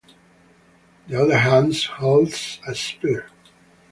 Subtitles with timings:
[1.07, 3.29] The other hand holds a spear.